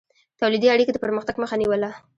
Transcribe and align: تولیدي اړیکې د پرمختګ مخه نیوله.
تولیدي 0.39 0.67
اړیکې 0.73 0.91
د 0.93 0.97
پرمختګ 1.05 1.35
مخه 1.41 1.55
نیوله. 1.61 1.89